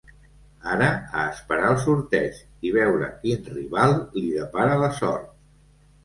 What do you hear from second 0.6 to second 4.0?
Ara, a esperar el sorteig, i veure quin rival